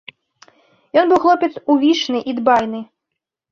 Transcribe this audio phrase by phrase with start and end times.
[1.01, 2.85] Ён быў хлопец увішны і дбайны.